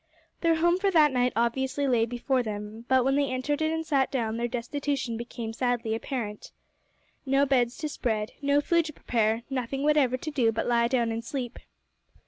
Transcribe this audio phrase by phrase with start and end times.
[0.39, 3.85] Their home for that night obviously lay before them, but when they entered it and
[3.85, 6.51] sat down, their destitution became sadly apparent.
[7.23, 11.11] No beds to spread, no food to prepare, nothing whatever to do but lie down
[11.11, 11.59] and sleep.